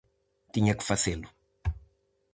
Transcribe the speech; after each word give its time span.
Tiña 0.53 0.77
que 0.77 0.89
facelo. 0.91 1.29